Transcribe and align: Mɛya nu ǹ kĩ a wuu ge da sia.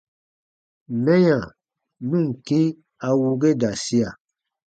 Mɛya 1.03 1.37
nu 2.09 2.17
ǹ 2.29 2.31
kĩ 2.45 2.61
a 3.07 3.09
wuu 3.19 3.35
ge 3.41 3.49
da 3.61 3.69
sia. 3.83 4.09